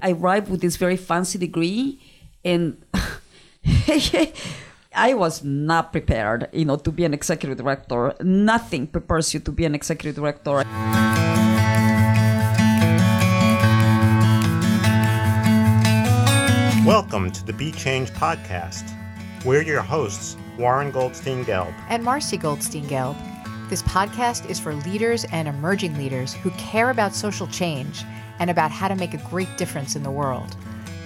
[0.00, 1.98] I arrived with this very fancy degree
[2.44, 2.80] and
[4.94, 8.14] I was not prepared, you know, to be an executive director.
[8.22, 10.62] Nothing prepares you to be an executive director.
[16.86, 18.94] Welcome to the Be Change podcast.
[19.44, 23.16] We're your hosts, Warren Goldstein Gelb and Marcy Goldstein Gelb.
[23.68, 28.04] This podcast is for leaders and emerging leaders who care about social change
[28.38, 30.56] and about how to make a great difference in the world.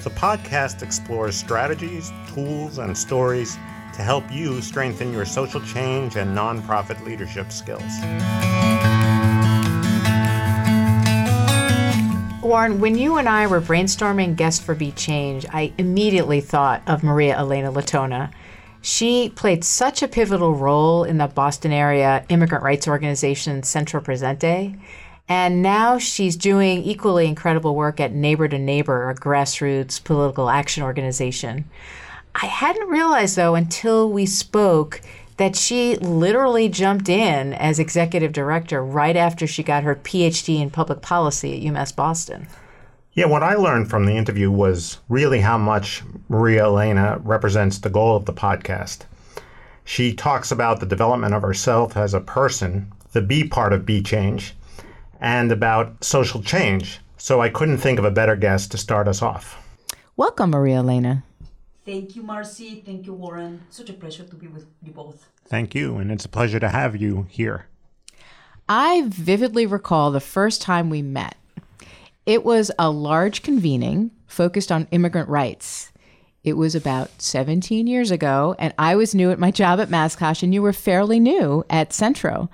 [0.05, 3.55] The podcast explores strategies, tools, and stories
[3.95, 7.83] to help you strengthen your social change and nonprofit leadership skills.
[12.43, 17.03] Warren, when you and I were brainstorming guests for Be Change, I immediately thought of
[17.03, 18.33] Maria Elena Letona.
[18.81, 24.77] She played such a pivotal role in the Boston area immigrant rights organization Centro Presente.
[25.35, 30.83] And now she's doing equally incredible work at Neighbor to Neighbor, a grassroots political action
[30.83, 31.65] organization.
[32.35, 35.01] I hadn't realized, though, until we spoke,
[35.39, 40.69] that she literally jumped in as executive director right after she got her PhD in
[40.69, 42.47] public policy at UMass Boston.
[43.15, 47.89] Yeah, what I learned from the interview was really how much Maria Elena represents the
[47.89, 49.07] goal of the podcast.
[49.87, 54.03] She talks about the development of herself as a person, the B part of B
[54.03, 54.55] Change,
[55.23, 56.99] and about social change.
[57.17, 59.57] So I couldn't think of a better guest to start us off.
[60.17, 61.23] Welcome, Maria Elena.
[61.87, 62.83] Thank you, Marcy.
[62.85, 63.63] Thank you, Warren.
[63.71, 65.29] Such a pleasure to be with you both.
[65.47, 67.67] Thank you, and it's a pleasure to have you here.
[68.69, 71.37] I vividly recall the first time we met.
[72.27, 75.93] It was a large convening focused on immigrant rights.
[76.45, 80.43] It was about 17 years ago, and I was new at my job at MassCOSH,
[80.43, 82.51] and you were fairly new at Centro.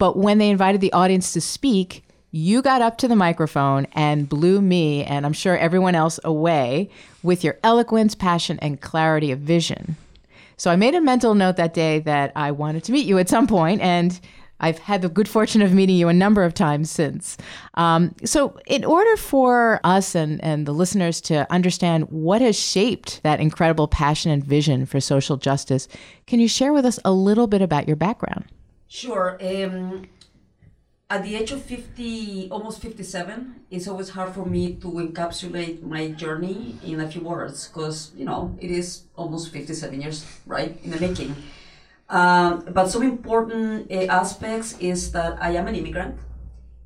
[0.00, 4.26] But when they invited the audience to speak, you got up to the microphone and
[4.26, 6.88] blew me, and I'm sure everyone else, away
[7.22, 9.96] with your eloquence, passion, and clarity of vision.
[10.56, 13.28] So I made a mental note that day that I wanted to meet you at
[13.28, 14.18] some point, and
[14.58, 17.36] I've had the good fortune of meeting you a number of times since.
[17.74, 23.22] Um, so, in order for us and, and the listeners to understand what has shaped
[23.22, 25.88] that incredible passion and vision for social justice,
[26.26, 28.46] can you share with us a little bit about your background?
[28.90, 29.38] Sure.
[29.40, 30.08] Um,
[31.08, 36.08] at the age of 50, almost 57, it's always hard for me to encapsulate my
[36.10, 40.90] journey in a few words because, you know, it is almost 57 years, right, in
[40.90, 41.36] the making.
[42.08, 46.18] Um, but some important uh, aspects is that I am an immigrant.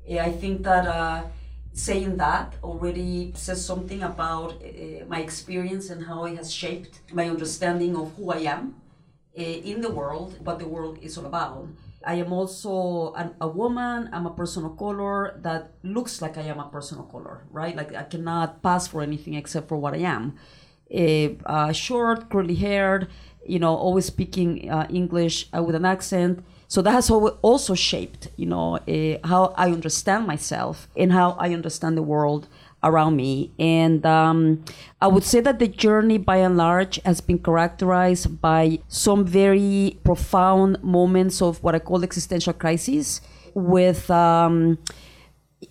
[0.07, 1.23] Uh, I think that uh,
[1.73, 7.27] saying that already says something about uh, my experience and how it has shaped my
[7.27, 8.75] understanding of who I am
[9.33, 11.67] in the world, what the world is all about.
[12.05, 14.09] I am also an, a woman.
[14.13, 17.75] I'm a person of color that looks like I am a person of color, right?
[17.75, 20.37] Like I cannot pass for anything except for what I am.
[21.45, 23.07] Uh, short, curly haired,
[23.45, 26.45] you know, always speaking uh, English uh, with an accent.
[26.67, 31.53] So that has also shaped, you know, uh, how I understand myself and how I
[31.53, 32.47] understand the world
[32.85, 33.51] around me.
[33.59, 34.63] And um,
[35.01, 39.97] I would say that the journey by and large has been characterized by some very
[40.05, 43.19] profound moments of what I call existential crisis
[43.53, 44.77] with um,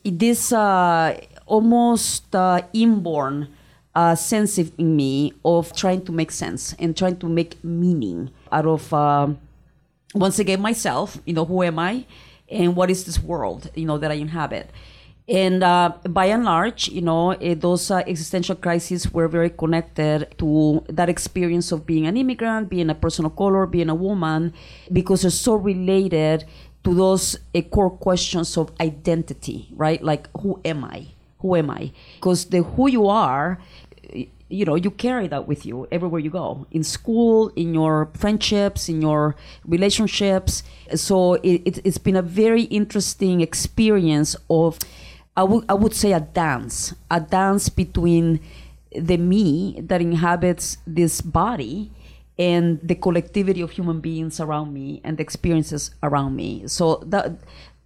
[0.04, 3.48] this uh, almost uh, inborn
[3.94, 8.66] uh, sense in me of trying to make sense and trying to make meaning out
[8.66, 9.38] of, um,
[10.14, 12.06] once again, myself, you know, who am I?
[12.48, 14.70] And what is this world, you know, that I inhabit?
[15.26, 20.34] And uh, by and large, you know, uh, those uh, existential crises were very connected
[20.36, 24.52] to that experience of being an immigrant, being a person of color, being a woman,
[24.92, 26.44] because they're so related
[26.84, 30.02] to those uh, core questions of identity, right?
[30.02, 31.06] Like, who am I?
[31.38, 31.92] Who am I?
[32.16, 33.58] Because the who you are,
[34.50, 38.90] you know, you carry that with you everywhere you go, in school, in your friendships,
[38.90, 40.62] in your relationships.
[40.94, 44.78] So it, it, it's been a very interesting experience of
[45.36, 48.40] I would I would say a dance, a dance between
[48.92, 51.90] the me that inhabits this body
[52.38, 56.66] and the collectivity of human beings around me and the experiences around me.
[56.66, 57.38] So that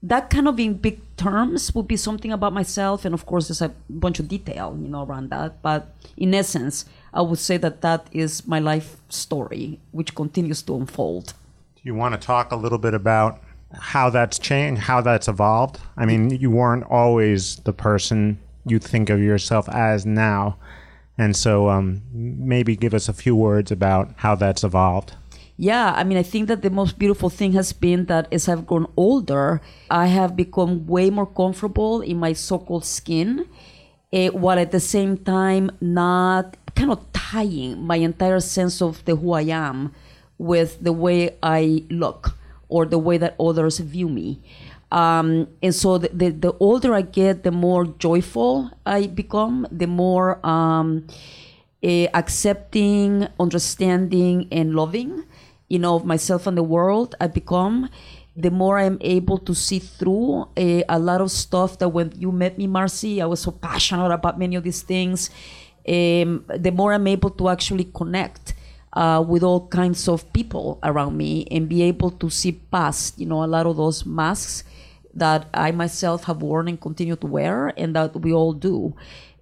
[0.03, 3.63] that kind of in big terms would be something about myself, and of course there's
[3.63, 5.61] a bunch of detail, you know, around that.
[5.63, 10.77] But in essence, I would say that that is my life story, which continues to
[10.77, 11.33] unfold.
[11.75, 13.43] Do you want to talk a little bit about
[13.73, 15.79] how that's changed, how that's evolved.
[15.97, 20.57] I mean, you weren't always the person you think of yourself as now.
[21.17, 25.15] And so um, maybe give us a few words about how that's evolved.
[25.57, 28.67] Yeah, I mean, I think that the most beautiful thing has been that as I've
[28.67, 29.61] grown older,
[29.91, 33.47] I have become way more comfortable in my so called skin.
[34.13, 39.17] uh, while at the same time not kind of tying my entire sense of the
[39.17, 39.95] who I am
[40.39, 42.38] with the way I look
[42.69, 44.41] or the way that others view me.
[44.91, 49.87] Um, and so the, the, the, older I get, the more joyful I become, the
[49.87, 51.07] more um,
[51.85, 55.25] uh, accepting, understanding, and loving,
[55.69, 57.91] you know, of myself and the world I become.
[58.35, 62.33] The more I'm able to see through uh, a lot of stuff that when you
[62.33, 65.29] met me, Marcy, I was so passionate about many of these things.
[65.87, 68.48] Um, the more I'm able to actually connect
[68.93, 73.27] uh, with all kinds of people around me and be able to see past, you
[73.27, 74.65] know, a lot of those masks
[75.15, 78.95] that I myself have worn and continue to wear, and that we all do.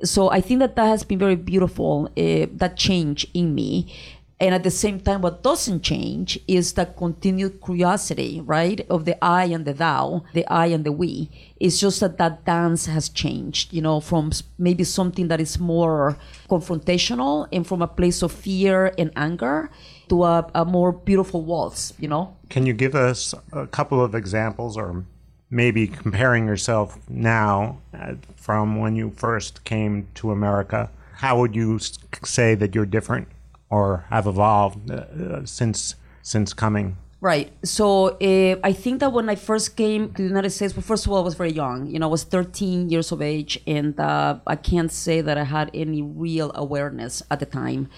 [0.02, 3.93] So I think that that has been very beautiful, uh, that change in me.
[4.38, 9.16] And at the same time, what doesn't change is that continued curiosity, right, of the
[9.24, 11.30] I and the thou, the I and the we.
[11.58, 16.18] It's just that that dance has changed, you know, from maybe something that is more
[16.50, 19.70] confrontational and from a place of fear and anger
[20.10, 22.36] to a, a more beautiful waltz, you know.
[22.50, 25.06] Can you give us a couple of examples or
[25.48, 31.78] maybe comparing yourself now uh, from when you first came to America, how would you
[32.22, 33.28] say that you're different
[33.70, 36.96] or have evolved uh, since since coming?
[37.20, 37.50] Right.
[37.64, 41.06] So uh, I think that when I first came to the United States, well, first
[41.06, 41.86] of all, I was very young.
[41.86, 45.44] You know, I was 13 years of age, and uh, I can't say that I
[45.44, 47.88] had any real awareness at the time.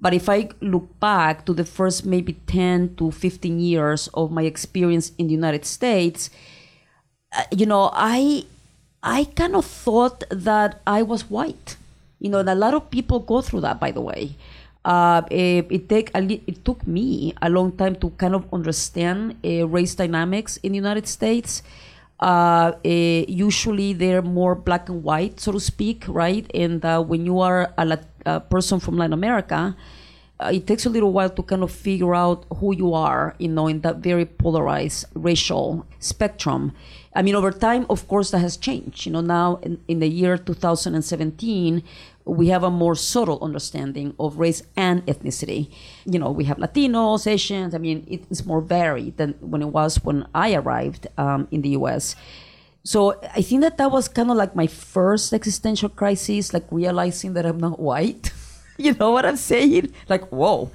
[0.00, 4.42] But if I look back to the first maybe 10 to 15 years of my
[4.42, 6.30] experience in the United States,
[7.36, 8.44] uh, you know, I
[9.02, 11.76] I kind of thought that I was white.
[12.20, 14.36] You know, and a lot of people go through that, by the way.
[14.88, 19.36] Uh, it, it, take a, it took me a long time to kind of understand
[19.44, 21.62] uh, race dynamics in the United States.
[22.18, 22.88] Uh, uh
[23.28, 26.50] usually they're more black and white, so to speak, right?
[26.54, 29.76] And uh, when you are a, a, person from Latin America,
[30.40, 33.48] uh, it takes a little while to kind of figure out who you are, you
[33.48, 36.72] know, in that very polarized racial spectrum.
[37.18, 39.04] I mean, over time, of course, that has changed.
[39.04, 41.82] You know, now in, in the year 2017,
[42.24, 45.68] we have a more subtle understanding of race and ethnicity.
[46.04, 47.74] You know, we have Latinos, Asians.
[47.74, 51.70] I mean, it's more varied than when it was when I arrived um, in the
[51.70, 52.14] U.S.
[52.84, 57.32] So I think that that was kind of like my first existential crisis, like realizing
[57.32, 58.30] that I'm not white.
[58.78, 59.92] you know what I'm saying?
[60.08, 60.70] Like, whoa.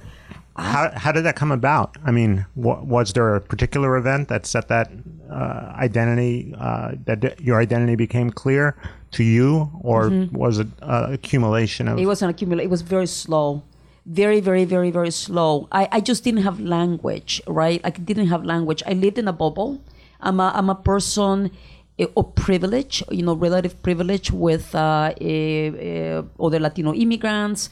[0.56, 1.96] How, how did that come about?
[2.04, 4.90] I mean, was there a particular event that set that
[5.30, 8.76] uh, identity uh, that your identity became clear
[9.12, 10.36] to you, or mm-hmm.
[10.36, 11.98] was it uh, accumulation of?
[11.98, 12.66] It was an accumulation.
[12.66, 13.62] It was very slow,
[14.06, 15.68] very, very, very, very slow.
[15.72, 17.80] I, I just didn't have language, right?
[17.84, 18.82] I didn't have language.
[18.86, 19.80] I lived in a bubble.
[20.20, 21.50] I'm a, I'm a person
[21.98, 27.70] eh, of privilege, you know, relative privilege with uh, uh, other Latino immigrants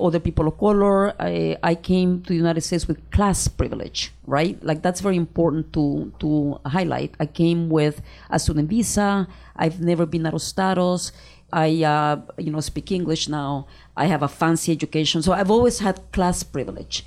[0.00, 1.14] other people of color.
[1.20, 4.62] I, I, came to the United States with class privilege, right?
[4.62, 7.14] Like that's very important to to highlight.
[7.18, 9.26] I came with a student visa.
[9.56, 11.12] I've never been a status.
[11.52, 13.66] I uh, you know speak English now.
[13.96, 17.04] I have a fancy education, so I've always had class privilege.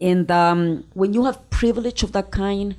[0.00, 2.76] And um, when you have privilege of that kind,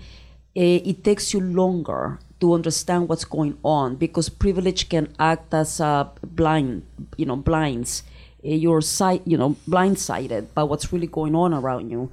[0.54, 6.12] it takes you longer to understand what's going on because privilege can act as a
[6.24, 6.86] blind,
[7.18, 8.04] you know, blinds
[8.46, 12.12] uh, you're sight, you know, blindsided by what's really going on around you.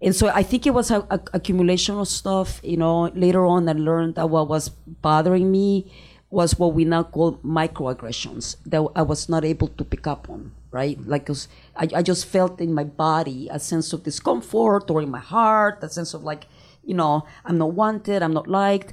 [0.00, 2.60] And so I think it was a, a, accumulation of stuff.
[2.62, 5.92] You know, later on I learned that what was bothering me
[6.30, 10.52] was what we now call microaggressions that I was not able to pick up on.
[10.70, 15.00] Right, like cause I, I just felt in my body a sense of discomfort, or
[15.00, 16.46] in my heart a sense of like,
[16.84, 18.92] you know, I'm not wanted, I'm not liked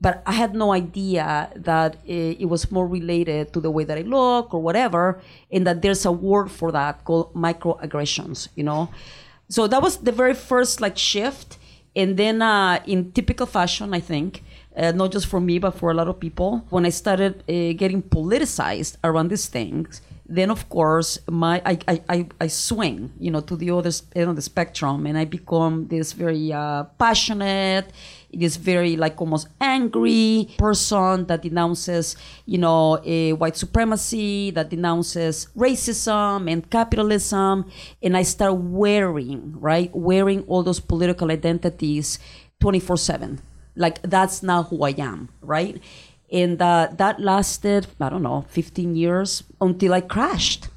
[0.00, 3.96] but I had no idea that it, it, was more related to the way that
[3.96, 8.90] I look or whatever, and that there's a word for that called microaggressions, you know.
[9.48, 11.58] So that was the very first like shift,
[11.94, 14.42] and then uh, in typical fashion, I think,
[14.76, 17.72] uh, not just for me but for a lot of people, when I started uh,
[17.72, 23.40] getting politicized around these things, then of course my I, I, I swing you know
[23.40, 27.86] to the other end of the spectrum and I become this very uh, passionate
[28.36, 32.96] this very like almost angry person that denounces you know
[33.38, 37.70] white supremacy that denounces racism and capitalism.
[38.02, 42.18] And I start wearing right wearing all those political identities
[42.60, 43.40] 24 7
[43.76, 45.80] like that's now who I am right?
[46.32, 50.68] And uh, that lasted i don't know 15 years until i crashed.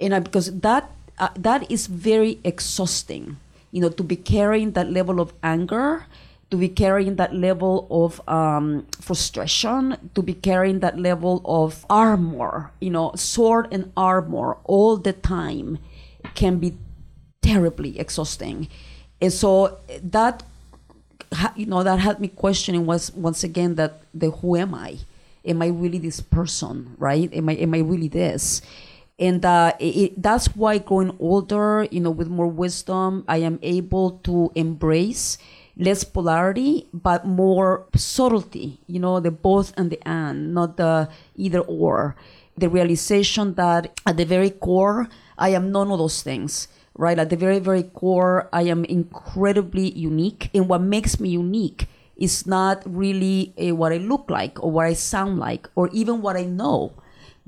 [0.00, 3.36] And I, because that uh, that is very exhausting
[3.70, 6.06] you know to be carrying that level of anger
[6.50, 12.70] to be carrying that level of um, frustration, to be carrying that level of armor,
[12.80, 15.78] you know, sword and armor all the time
[16.34, 16.74] can be
[17.42, 18.68] terribly exhausting.
[19.20, 20.42] And so that,
[21.54, 24.98] you know, that had me questioning was once again that the who am I?
[25.44, 27.32] Am I really this person, right?
[27.32, 28.62] Am I am I really this?
[29.18, 34.12] and uh, it, that's why growing older you know with more wisdom i am able
[34.22, 35.38] to embrace
[35.78, 41.60] less polarity but more subtlety you know the both and the and not the either
[41.60, 42.16] or.
[42.56, 45.08] The realization that at the very core
[45.38, 46.68] i am none of those things
[46.98, 47.18] right?
[47.18, 50.50] At the very very core i am incredibly unique.
[50.52, 54.86] And what makes me unique is not really uh, what i look like or what
[54.86, 56.92] i sound like or even what i know.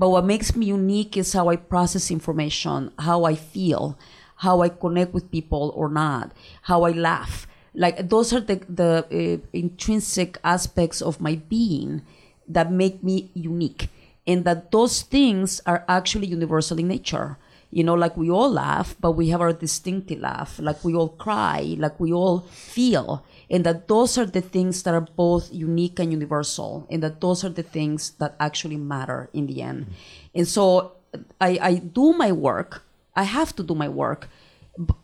[0.01, 3.99] But what makes me unique is how I process information, how I feel,
[4.37, 6.33] how I connect with people or not,
[6.63, 7.47] how I laugh.
[7.75, 12.03] Like those are the the uh, intrinsic aspects of my being
[12.49, 13.89] that make me unique,
[14.27, 17.39] and that those things are actually universal in nature.
[17.71, 20.59] You know, like we all laugh, but we have our distinctive laugh.
[20.59, 24.95] Like we all cry, like we all feel and that those are the things that
[24.95, 29.47] are both unique and universal, and that those are the things that actually matter in
[29.49, 29.87] the end.
[30.35, 30.93] And so
[31.41, 32.85] I, I do my work,
[33.17, 34.29] I have to do my work,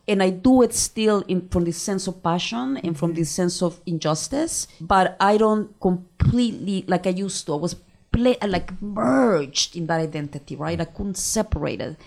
[0.07, 3.61] and I do it still in, from this sense of passion and from this sense
[3.61, 7.75] of injustice, but I don't completely, like I used to, I was
[8.11, 10.79] play, like merged in that identity, right?
[10.79, 11.97] I couldn't separate it.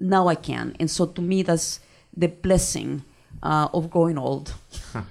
[0.00, 0.76] Now I can.
[0.80, 1.80] And so to me, that's
[2.16, 3.04] the blessing
[3.42, 4.54] uh, of growing old.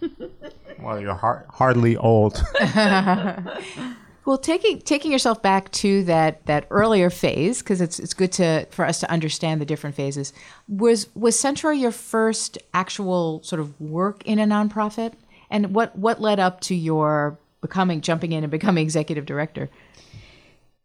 [0.80, 2.44] Well, you're har- hardly old.
[4.26, 8.66] well, taking taking yourself back to that that earlier phase because it's it's good to
[8.72, 10.32] for us to understand the different phases.
[10.68, 15.14] Was was Centro your first actual sort of work in a nonprofit,
[15.50, 19.70] and what what led up to your becoming jumping in and becoming executive director?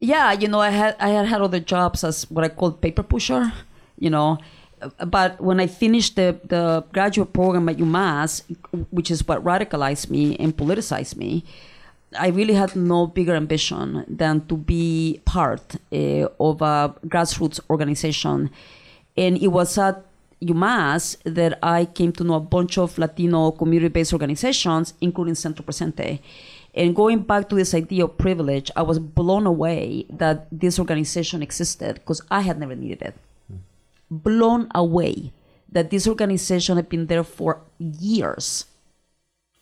[0.00, 3.02] Yeah, you know, I had I had had other jobs as what I called paper
[3.02, 3.52] pusher.
[4.00, 4.38] You know,
[5.06, 8.42] but when I finished the, the graduate program at UMass,
[8.90, 11.44] which is what radicalized me and politicized me,
[12.16, 18.50] I really had no bigger ambition than to be part uh, of a grassroots organization.
[19.16, 20.04] And it was at
[20.42, 25.64] UMass that I came to know a bunch of Latino community based organizations, including Centro
[25.64, 26.20] Presente.
[26.74, 31.42] And going back to this idea of privilege, I was blown away that this organization
[31.42, 33.14] existed because I had never needed it
[34.10, 35.32] blown away
[35.70, 38.64] that this organization had been there for years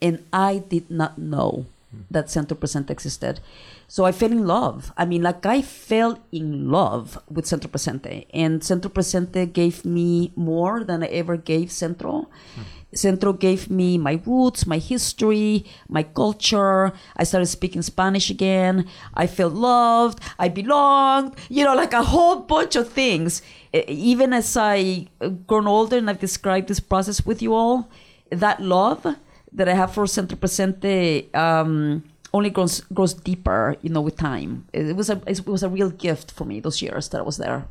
[0.01, 1.67] and I did not know
[2.11, 3.41] that Centro Presente existed.
[3.89, 4.93] So I fell in love.
[4.97, 10.33] I mean, like I fell in love with Centro Presente, and Centro Presente gave me
[10.37, 12.29] more than I ever gave Centro.
[12.57, 12.63] Mm.
[12.95, 16.93] Centro gave me my roots, my history, my culture.
[17.17, 18.87] I started speaking Spanish again.
[19.15, 20.21] I felt loved.
[20.39, 21.35] I belonged.
[21.49, 23.43] You know, like a whole bunch of things.
[23.73, 25.09] Even as I
[25.47, 27.91] grown older and I've described this process with you all,
[28.31, 29.17] that love
[29.57, 31.35] that I have for Centro Presente.
[31.35, 34.67] Um, only grows grows deeper, you know, with time.
[34.73, 37.39] It was a it was a real gift for me those years that I was
[37.39, 37.67] there.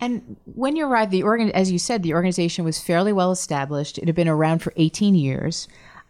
[0.00, 3.98] And when you arrived, the organ, as you said, the organization was fairly well established.
[3.98, 5.68] It had been around for 18 years.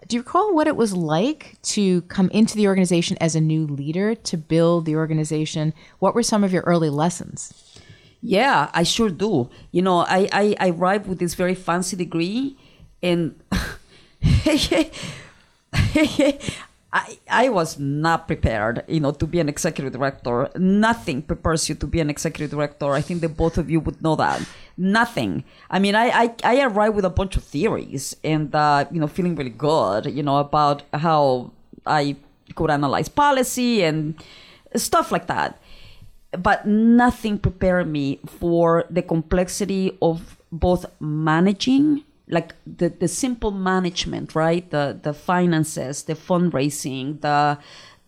[0.09, 3.67] Do you recall what it was like to come into the organization as a new
[3.67, 5.73] leader to build the organization?
[5.99, 7.81] What were some of your early lessons?
[8.21, 9.49] Yeah, I sure do.
[9.71, 12.57] You know, I I, I arrived with this very fancy degree,
[13.03, 13.41] and
[16.95, 20.49] I, I was not prepared, you know, to be an executive director.
[20.57, 22.93] Nothing prepares you to be an executive director.
[22.93, 24.47] I think that both of you would know that.
[24.78, 25.43] Nothing.
[25.69, 29.09] I mean, I, I, I arrived with a bunch of theories and, uh, you know,
[29.09, 31.50] feeling really good, you know, about how
[31.85, 32.14] I
[32.54, 34.14] could analyze policy and
[34.76, 35.61] stuff like that.
[36.31, 44.35] But nothing prepared me for the complexity of both managing like the, the simple management,
[44.35, 44.69] right?
[44.71, 47.59] The the finances, the fundraising, the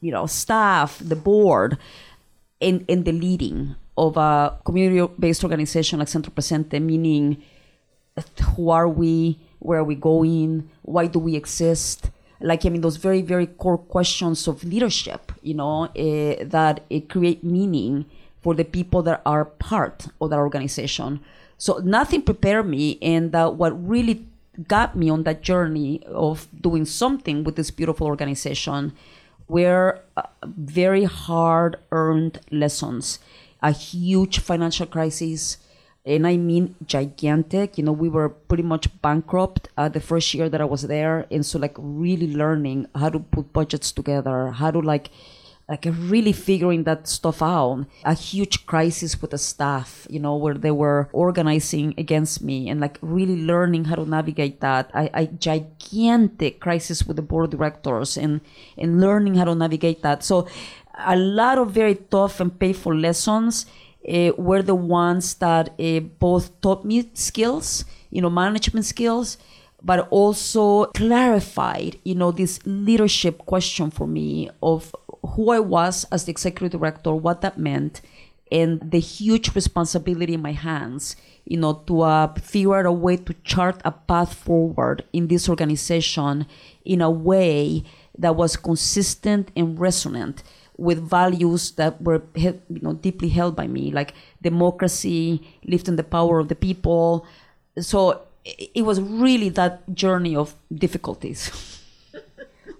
[0.01, 1.79] you know staff, the board,
[2.61, 7.43] and, and the leading of a community-based organization like Centro Presente, meaning
[8.55, 12.11] who are we, where are we going, why do we exist?
[12.41, 17.09] Like I mean, those very very core questions of leadership, you know, uh, that it
[17.09, 18.07] create meaning
[18.43, 21.21] for the people that are part of that organization.
[21.59, 24.27] So nothing prepared me, and uh, what really
[24.69, 28.93] got me on that journey of doing something with this beautiful organization
[29.49, 33.19] were uh, very hard earned lessons.
[33.63, 35.59] A huge financial crisis,
[36.05, 37.79] and I mean gigantic.
[37.79, 41.27] You know, we were pretty much bankrupt uh, the first year that I was there,
[41.31, 45.11] and so like really learning how to put budgets together, how to like
[45.69, 47.87] like really figuring that stuff out.
[48.05, 52.81] A huge crisis with the staff, you know, where they were organizing against me and
[52.81, 54.91] like really learning how to navigate that.
[54.95, 58.41] I, I gigantic crisis with the board directors and
[58.79, 60.23] and learning how to navigate that.
[60.23, 60.47] So
[60.99, 63.67] a lot of very tough and painful lessons
[64.09, 69.37] uh, were the ones that uh, both taught me skills, you know, management skills,
[69.83, 74.95] but also clarified, you know, this leadership question for me of
[75.35, 78.01] who I was as the executive director, what that meant,
[78.51, 83.17] and the huge responsibility in my hands, you know, to uh, figure out a way
[83.17, 86.47] to chart a path forward in this organization
[86.85, 87.83] in a way
[88.19, 90.43] that was consistent and resonant
[90.79, 96.39] with values that were you know deeply held by me like democracy lifting the power
[96.39, 97.27] of the people.
[97.79, 101.51] So it was really that journey of difficulties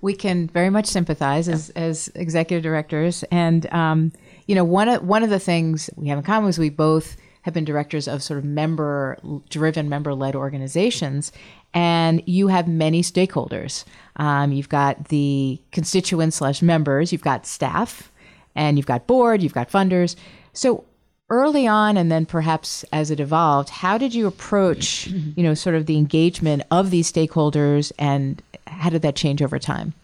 [0.07, 4.13] we can very much sympathize as, as executive directors and um,
[4.47, 7.17] you know one of one of the things we have in common is we both
[7.43, 9.19] have been directors of sort of member
[9.51, 11.33] driven member led organizations
[11.75, 13.85] and you have many stakeholders.
[14.17, 18.11] Um, you've got the constituents slash members, you've got staff,
[18.55, 20.17] and you've got board, you've got funders.
[20.55, 20.85] So
[21.29, 25.75] early on, and then perhaps as it evolved, how did you approach, you know, sort
[25.75, 28.43] of the engagement of these stakeholders, and
[28.79, 29.95] how did that change over time?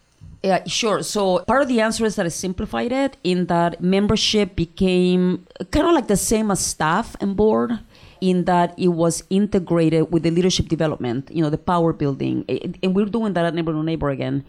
[0.43, 1.03] Yeah, sure.
[1.03, 5.87] So part of the answer is that I simplified it in that membership became kind
[5.87, 7.79] of like the same as staff and board
[8.19, 12.45] in that it was integrated with the leadership development, you know, the power building.
[12.83, 14.43] And we're doing that at Neighbor to Neighbor again,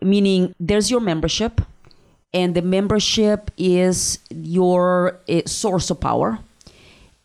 [0.00, 1.60] meaning there's your membership,
[2.32, 6.38] and the membership is your uh, source of power.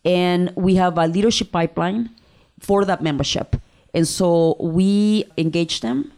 [0.03, 2.09] And we have a leadership pipeline
[2.59, 3.55] for that membership.
[3.93, 6.12] And so we engage them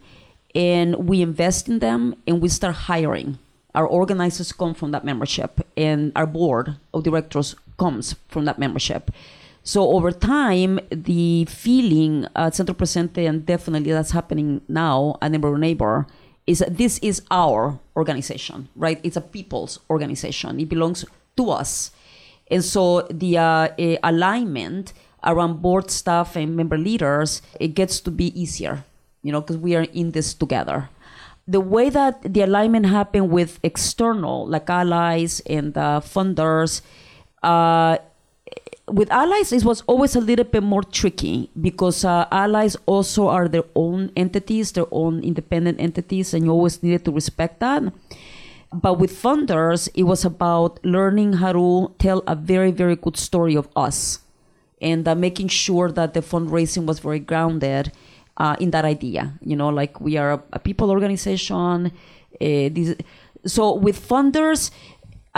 [0.54, 3.38] and we invest in them and we start hiring.
[3.74, 9.10] Our organizers come from that membership, and our board of directors comes from that membership.
[9.62, 15.58] So over time, the feeling at Centro Presente, and definitely that's happening now at Neighbor
[15.58, 16.06] Neighbor,
[16.46, 18.98] is that this is our organization, right?
[19.04, 20.58] It's a people's organization.
[20.58, 21.04] It belongs
[21.36, 21.90] to us.
[22.50, 23.68] And so the uh,
[24.02, 28.84] alignment around board staff and member leaders, it gets to be easier,
[29.22, 30.88] you know, because we are in this together.
[31.46, 36.82] The way that the alignment happened with external, like allies and uh, funders,
[37.42, 37.98] uh,
[38.90, 43.48] with allies it was always a little bit more tricky because uh, allies also are
[43.48, 47.82] their own entities their own independent entities and you always needed to respect that
[48.72, 53.54] but with funders it was about learning how to tell a very very good story
[53.54, 54.20] of us
[54.80, 57.92] and uh, making sure that the fundraising was very grounded
[58.38, 61.90] uh, in that idea you know like we are a, a people organization uh,
[62.40, 62.94] this,
[63.46, 64.70] so with funders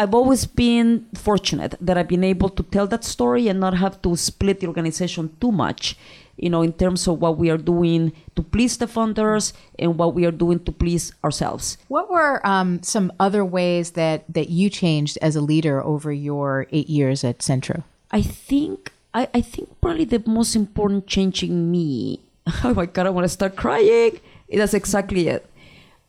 [0.01, 4.01] I've always been fortunate that I've been able to tell that story and not have
[4.01, 5.95] to split the organization too much,
[6.39, 10.15] you know, in terms of what we are doing to please the funders and what
[10.15, 11.77] we are doing to please ourselves.
[11.89, 16.67] What were um, some other ways that, that you changed as a leader over your
[16.73, 17.85] eight years at Centro?
[18.11, 22.21] I think I, I think probably the most important change in me.
[22.65, 24.21] Oh my god, I want to start crying.
[24.53, 25.47] That's exactly it.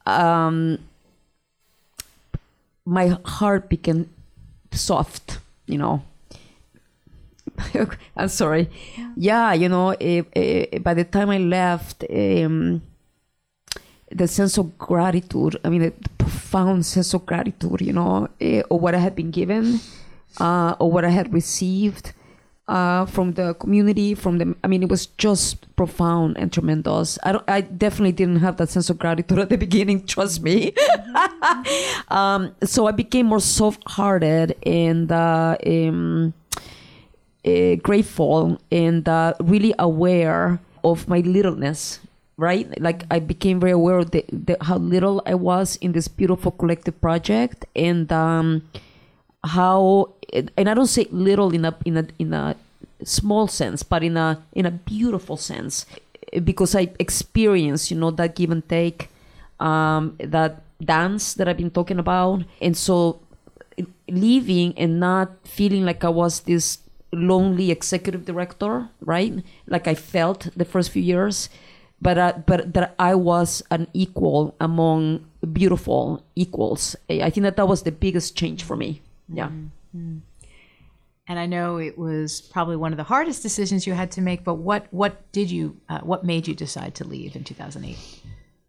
[0.05, 0.79] Um,
[2.85, 4.09] my heart became
[4.71, 6.03] soft, you know.
[8.17, 8.69] I'm sorry.
[9.15, 12.81] Yeah, you know, eh, eh, by the time I left, um,
[14.11, 18.81] the sense of gratitude, I mean, the profound sense of gratitude, you know, eh, of
[18.81, 19.79] what I had been given,
[20.39, 22.13] uh, or what I had received,
[22.67, 24.55] uh, from the community, from the.
[24.63, 27.17] I mean, it was just profound and tremendous.
[27.23, 27.43] I don't.
[27.49, 30.05] I definitely didn't have that sense of gratitude at the beginning.
[30.05, 30.73] Trust me.
[32.09, 36.33] um, so I became more soft-hearted and uh, um,
[37.45, 41.99] uh, grateful and uh, really aware of my littleness.
[42.37, 46.07] Right, like I became very aware of the, the, how little I was in this
[46.07, 48.63] beautiful collective project, and um,
[49.43, 52.55] how and I don't say little in a in a in a
[53.03, 55.85] small sense, but in a in a beautiful sense,
[56.43, 59.09] because I experience you know that give and take,
[59.59, 63.19] um, that dance that I've been talking about, and so
[64.07, 66.79] leaving and not feeling like I was this
[67.11, 69.43] lonely executive director, right?
[69.67, 71.49] Like I felt the first few years,
[72.01, 76.95] but uh, but that I was an equal among beautiful equals.
[77.09, 79.01] I think that that was the biggest change for me.
[79.29, 79.47] Yeah.
[79.47, 80.17] Mm-hmm.
[81.27, 84.43] and I know it was probably one of the hardest decisions you had to make.
[84.43, 87.97] But what what did you uh, what made you decide to leave in 2008?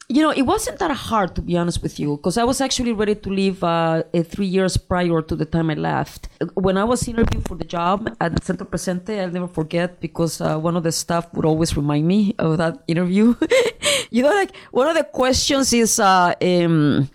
[0.08, 2.92] You know, it wasn't that hard to be honest with you, because I was actually
[2.92, 6.28] ready to leave uh, uh, three years prior to the time I left.
[6.54, 10.58] When I was interviewing for the job at Centro Presente, I'll never forget because uh,
[10.58, 13.34] one of the staff would always remind me of that interview.
[14.10, 17.08] you know, like one of the questions is, uh, um,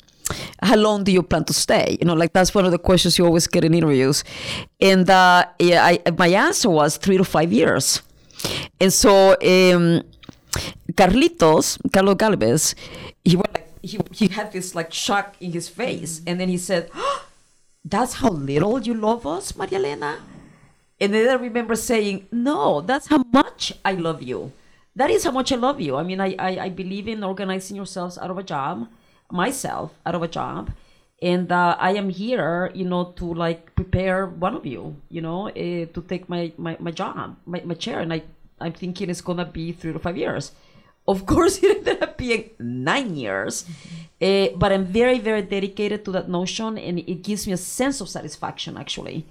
[0.61, 1.97] how long do you plan to stay?
[1.99, 4.23] You know, like that's one of the questions you always get in interviews.
[4.79, 8.01] And uh, yeah, I, my answer was three to five years.
[8.79, 10.03] And so, um,
[10.93, 12.75] Carlitos, Carlos Galvez,
[13.23, 16.57] he went like, he, he had this like shock in his face, and then he
[16.57, 17.25] said, oh,
[17.85, 20.19] "That's how little you love us, Maria Elena."
[20.99, 24.51] And then I remember saying, "No, that's how much I love you.
[24.95, 25.95] That is how much I love you.
[25.95, 28.87] I mean, I I, I believe in organizing yourselves out of a job,
[29.31, 30.71] myself out of a job."
[31.21, 35.47] and uh, I am here, you know, to like prepare one of you, you know,
[35.49, 37.99] uh, to take my, my, my job, my, my chair.
[37.99, 38.21] And I,
[38.59, 40.51] I'm thinking it's going to be three to five years.
[41.07, 43.65] Of course, it ended up being nine years.
[44.21, 46.77] Uh, but I'm very, very dedicated to that notion.
[46.77, 49.25] And it gives me a sense of satisfaction, actually,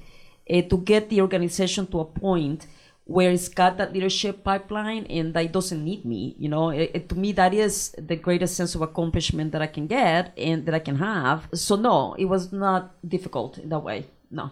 [0.50, 2.66] uh, to get the organization to a point
[3.06, 6.34] where it's got that leadership pipeline and that it doesn't need me.
[6.38, 9.68] You know, it, it, to me, that is the greatest sense of accomplishment that I
[9.68, 11.48] can get and that I can have.
[11.54, 14.06] So, no, it was not difficult in that way.
[14.30, 14.50] No.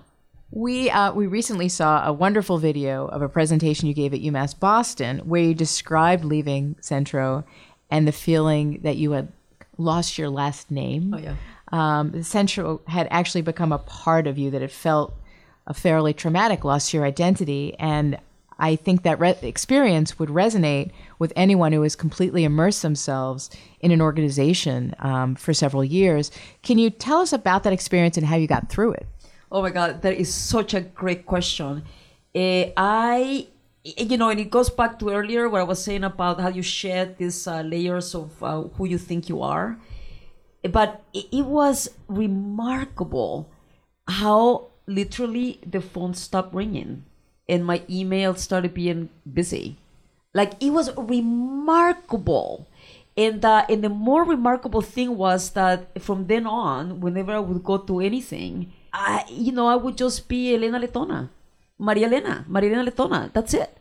[0.52, 4.58] We uh, we recently saw a wonderful video of a presentation you gave at UMass
[4.58, 7.44] Boston where you described leaving Centro
[7.90, 9.32] and the feeling that you had
[9.78, 11.12] lost your last name.
[11.12, 11.34] Oh yeah.
[11.72, 15.12] Um, Centro had actually become a part of you that it felt
[15.66, 18.16] a fairly traumatic loss to your identity, and
[18.58, 23.90] I think that re- experience would resonate with anyone who has completely immersed themselves in
[23.90, 26.30] an organization um, for several years.
[26.62, 29.06] Can you tell us about that experience and how you got through it?
[29.50, 31.84] Oh my God, that is such a great question.
[32.34, 33.48] Uh, I,
[33.82, 36.62] you know, and it goes back to earlier what I was saying about how you
[36.62, 39.78] shed these uh, layers of uh, who you think you are.
[40.62, 43.50] But it, it was remarkable
[44.08, 47.04] how literally the phone stopped ringing
[47.48, 49.76] and my email started being busy.
[50.32, 52.66] Like it was remarkable.
[53.16, 57.62] And, uh, and the more remarkable thing was that from then on, whenever I would
[57.62, 61.28] go to anything, I, you know, I would just be Elena Letona,
[61.78, 63.32] Maria Elena, Maria Elena Letona.
[63.32, 63.76] That's it.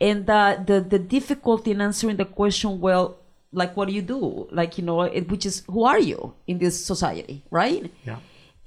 [0.00, 3.16] And uh, the the difficulty in answering the question, well,
[3.52, 4.46] like, what do you do?
[4.52, 7.90] Like, you know, it, which is, who are you in this society, right?
[8.04, 8.18] Yeah.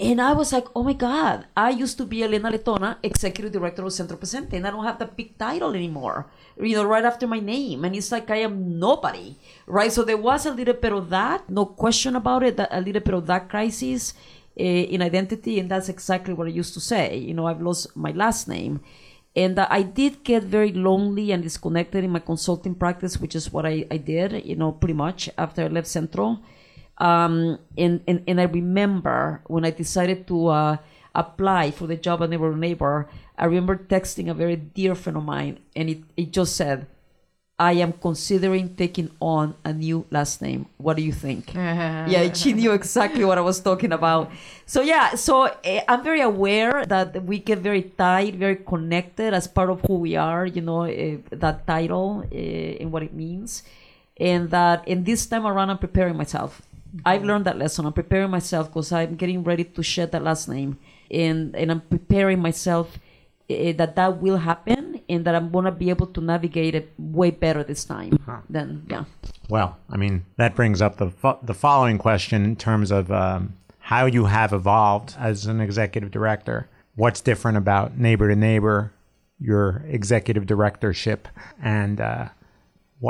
[0.02, 3.84] And I was like, oh my God, I used to be Elena Letona, executive director
[3.84, 7.28] of Centro Presente, and I don't have the big title anymore, you know, right after
[7.28, 7.84] my name.
[7.84, 9.36] And it's like I am nobody,
[9.68, 9.92] right?
[9.92, 13.14] So there was a little bit of that, no question about it, a little bit
[13.14, 14.14] of that crisis
[14.58, 15.60] uh, in identity.
[15.60, 17.18] And that's exactly what I used to say.
[17.18, 18.80] You know, I've lost my last name.
[19.36, 23.52] And uh, I did get very lonely and disconnected in my consulting practice, which is
[23.52, 26.40] what I, I did, you know, pretty much after I left Centro.
[27.00, 30.78] Um, and, and, and I remember when I decided to uh,
[31.16, 33.08] apply for the job at Neighbor Neighbor,
[33.38, 36.88] I remember texting a very dear friend of mine, and it, it just said,
[37.60, 40.68] I am considering taking on a new last name.
[40.78, 41.54] What do you think?
[41.54, 44.32] yeah, she knew exactly what I was talking about.
[44.66, 49.46] So yeah, so uh, I'm very aware that we get very tied, very connected as
[49.46, 50.46] part of who we are.
[50.46, 52.36] You know, uh, that title uh,
[52.80, 53.64] and what it means,
[54.16, 56.62] and that in this time around, I'm preparing myself.
[57.06, 57.86] I've learned that lesson.
[57.86, 60.78] I'm preparing myself because I'm getting ready to shed that last name,
[61.12, 62.98] and and I'm preparing myself
[63.50, 67.32] uh, that that will happen, and that I'm gonna be able to navigate it way
[67.32, 68.18] better this time.
[68.26, 68.42] Huh.
[68.50, 69.06] Then yeah.
[69.50, 73.54] Well, I mean, that brings up the fo- the following question in terms of um,
[73.80, 76.68] how you have evolved as an executive director.
[76.96, 78.92] What's different about neighbor to neighbor,
[79.40, 81.28] your executive directorship,
[81.62, 82.30] and uh,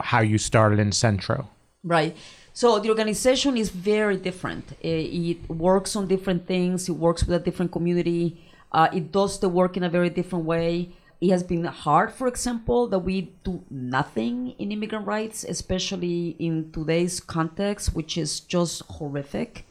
[0.04, 1.50] how you started in Centro?
[1.84, 2.16] Right.
[2.60, 4.74] So the organization is very different.
[4.84, 6.90] Uh, It works on different things.
[6.90, 8.36] It works with a different community.
[8.74, 10.92] Uh, it does the work in a very different way.
[11.22, 16.70] It has been hard, for example, that we do nothing in immigrant rights, especially in
[16.74, 19.66] today's context, which is just horrific.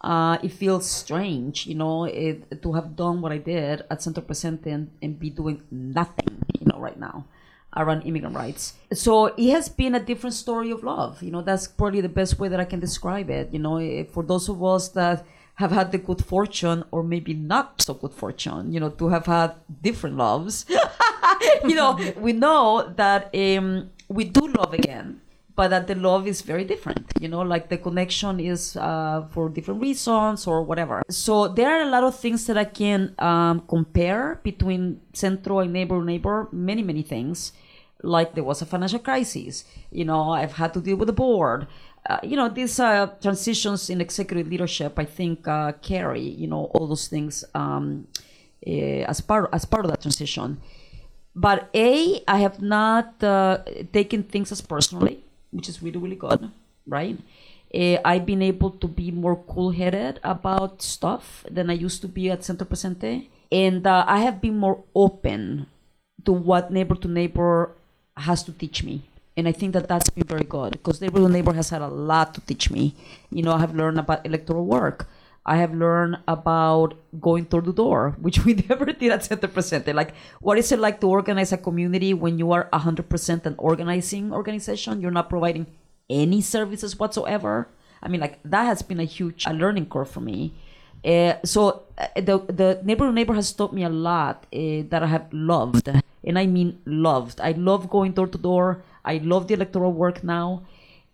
[0.00, 4.24] Uh, it feels strange, you know, it, to have done what I did at Centro
[4.24, 7.26] Presente and, and be doing nothing, you know, right now
[7.76, 8.74] around immigrant rights.
[8.92, 11.22] So it has been a different story of love.
[11.22, 13.52] You know, that's probably the best way that I can describe it.
[13.52, 15.24] You know, eh, for those of us that
[15.56, 19.26] have had the good fortune or maybe not so good fortune, you know, to have
[19.26, 20.66] had different loves,
[21.64, 25.20] you know, we know that um, we do love again
[25.56, 29.48] but that the love is very different you know like the connection is uh, for
[29.48, 33.60] different reasons or whatever so there are a lot of things that i can um,
[33.68, 37.52] compare between centro and neighbor neighbor many many things
[38.04, 39.64] like there was a financial crisis.
[39.90, 41.66] You know i've had to deal with the board.
[42.04, 46.68] Uh, you know these uh, transitions in executive leadership i think uh, carry you know
[46.74, 48.06] all those things um,
[48.66, 50.60] eh, as part as part of that transition.
[51.34, 56.50] But a i have not uh, taken things as personally which is really really good
[56.86, 57.16] right?
[57.74, 62.30] Uh, i've been able to be more cool-headed about stuff than i used to be
[62.30, 63.26] at centro presente.
[63.50, 65.66] And uh, i have been more open
[66.24, 67.72] to what neighbor to neighbor
[68.16, 69.02] has to teach me
[69.36, 71.88] and i think that that's been very good because neighbor to neighbor has had a
[71.88, 72.94] lot to teach me
[73.30, 75.06] you know i have learned about electoral work
[75.46, 79.92] I have learned about going door to door, which we never did at Centro Presente.
[79.92, 84.32] Like, what is it like to organize a community when you are 100% an organizing
[84.32, 85.00] organization?
[85.00, 85.66] You're not providing
[86.08, 87.68] any services whatsoever.
[88.02, 90.52] I mean, like, that has been a huge a learning curve for me.
[91.04, 95.06] Uh, so, uh, the, the neighbor neighbor has taught me a lot uh, that I
[95.06, 95.90] have loved.
[96.26, 97.40] And I mean, loved.
[97.40, 98.82] I love going door to door.
[99.04, 100.64] I love the electoral work now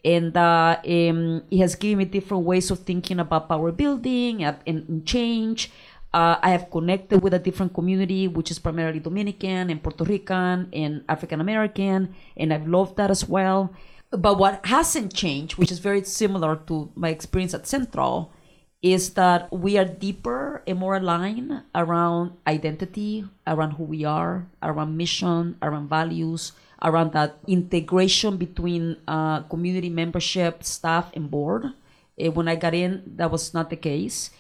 [0.04, 4.56] and uh, um, it has given me different ways of thinking about power building and,
[4.66, 5.70] and change.
[6.12, 10.68] Uh, I have connected with a different community, which is primarily Dominican and Puerto Rican
[10.72, 13.72] and African American, and I've loved that as well.
[14.10, 18.32] But what hasn't changed, which is very similar to my experience at Central,
[18.82, 24.96] is that we are deeper and more aligned around identity, around who we are, around
[24.96, 31.66] mission, around values, around that integration between uh, community membership, staff, and board.
[32.18, 34.30] Uh, when I got in, that was not the case.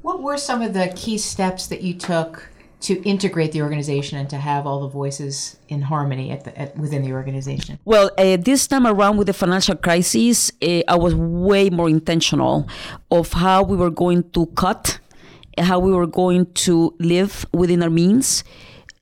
[0.00, 2.48] What were some of the key steps that you took
[2.80, 6.76] to integrate the organization and to have all the voices in harmony at the, at,
[6.76, 7.78] within the organization?
[7.84, 12.68] Well, uh, this time around with the financial crisis, uh, I was way more intentional
[13.10, 14.98] of how we were going to cut,
[15.58, 18.44] how we were going to live within our means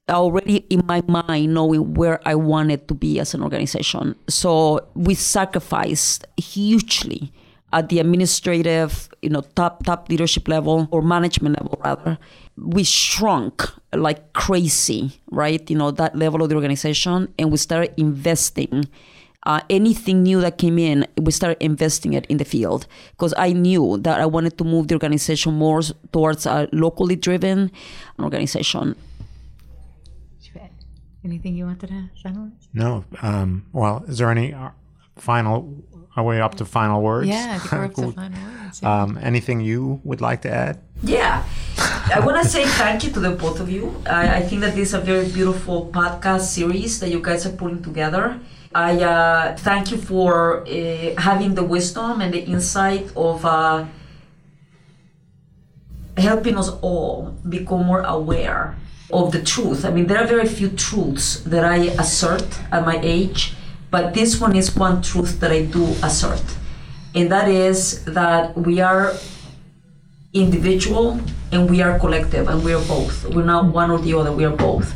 [0.08, 4.16] already in my mind knowing where I wanted to be as an organization.
[4.28, 7.32] So we sacrificed hugely
[7.72, 12.18] at the administrative, you know, top top leadership level or management level rather.
[12.56, 15.68] We shrunk like crazy, right?
[15.70, 18.88] You know, that level of the organization and we started investing
[19.44, 23.52] uh, anything new that came in, we started investing it in the field because I
[23.52, 25.80] knew that I wanted to move the organization more
[26.12, 27.70] towards a locally driven
[28.20, 28.94] organization.
[31.24, 33.04] Anything you wanted to add, No.
[33.22, 34.70] Um, well, is there any uh,
[35.16, 35.84] final,
[36.18, 37.28] are we up to final words?
[37.28, 38.82] Yeah, I we're up to final words.
[38.82, 39.02] Yeah.
[39.02, 40.80] Um, anything you would like to add?
[41.02, 41.44] Yeah.
[42.14, 44.02] I want to say thank you to the both of you.
[44.10, 47.52] I, I, think that this is a very beautiful podcast series that you guys are
[47.52, 48.40] putting together.
[48.74, 53.84] I uh, thank you for uh, having the wisdom and the insight of uh,
[56.16, 58.76] helping us all become more aware
[59.12, 59.84] of the truth.
[59.84, 63.54] I mean, there are very few truths that I assert at my age,
[63.90, 66.42] but this one is one truth that I do assert.
[67.14, 69.14] And that is that we are
[70.32, 71.20] individual
[71.52, 73.24] and we are collective, and we are both.
[73.34, 74.94] We're not one or the other, we are both.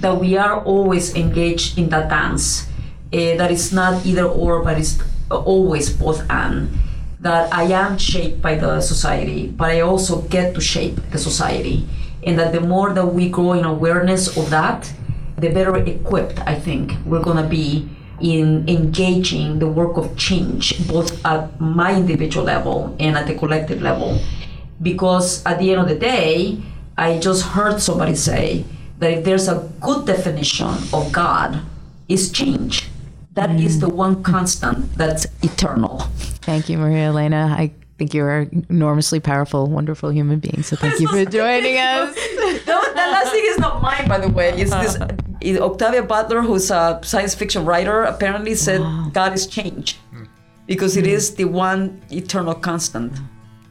[0.00, 2.68] That we are always engaged in that dance.
[3.12, 4.98] Uh, that it's not either or, but it's
[5.30, 6.68] always both and.
[7.20, 11.88] That I am shaped by the society, but I also get to shape the society
[12.24, 14.92] and that the more that we grow in awareness of that,
[15.36, 17.88] the better equipped I think we're gonna be
[18.20, 23.82] in engaging the work of change, both at my individual level and at the collective
[23.82, 24.18] level.
[24.82, 26.58] Because at the end of the day,
[26.96, 28.64] I just heard somebody say
[28.98, 31.60] that if there's a good definition of God,
[32.08, 32.88] is change.
[33.32, 33.64] That mm.
[33.64, 35.98] is the one constant that's eternal.
[36.42, 37.54] Thank you, Maria Elena.
[37.58, 40.62] I think you're an enormously powerful, wonderful human being.
[40.62, 42.14] So thank you for joining us.
[42.66, 44.50] no, that last thing is not mine, by the way.
[44.50, 49.10] It's this uh, Octavia Butler, who's a science fiction writer, apparently said wow.
[49.12, 49.98] God is change
[50.66, 53.12] because it is the one eternal constant.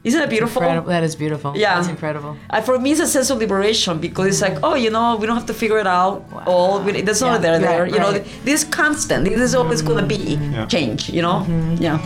[0.03, 0.62] Isn't that beautiful?
[0.62, 0.89] Incredible.
[0.89, 1.55] That is beautiful.
[1.55, 2.36] Yeah, that's incredible.
[2.49, 5.25] Uh, for me, it's a sense of liberation because it's like, oh, you know, we
[5.25, 6.29] don't have to figure it out.
[6.29, 6.43] Wow.
[6.45, 7.31] All there's yeah.
[7.31, 7.83] no there, there.
[7.83, 8.25] Right, you right.
[8.25, 9.23] know, this constant.
[9.23, 10.65] This is always going to be yeah.
[10.65, 11.09] change.
[11.09, 11.81] You know, mm-hmm.
[11.81, 11.99] yeah.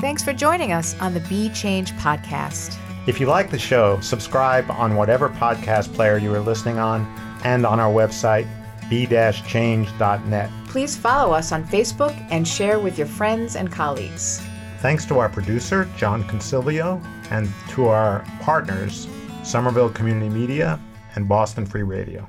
[0.00, 2.76] Thanks for joining us on the Be Change podcast.
[3.10, 7.04] If you like the show, subscribe on whatever podcast player you are listening on
[7.42, 8.46] and on our website,
[8.88, 10.50] b-change.net.
[10.68, 14.40] Please follow us on Facebook and share with your friends and colleagues.
[14.78, 19.08] Thanks to our producer, John Consilio, and to our partners,
[19.42, 20.78] Somerville Community Media
[21.16, 22.28] and Boston Free Radio.